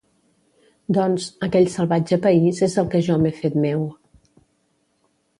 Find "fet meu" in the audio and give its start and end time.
3.41-3.85